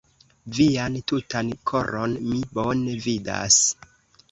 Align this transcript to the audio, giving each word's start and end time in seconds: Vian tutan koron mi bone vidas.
Vian 0.59 0.95
tutan 1.11 1.51
koron 1.73 2.17
mi 2.31 2.41
bone 2.57 2.99
vidas. 3.07 3.63